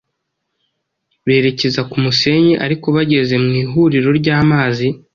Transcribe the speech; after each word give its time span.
berekeza 1.25 1.81
ku 1.89 1.95
musenyi. 2.03 2.53
Ariko 2.65 2.85
bageze 2.95 3.35
mu 3.43 3.51
ihuriro 3.63 4.09
ry’amazi, 4.19 4.87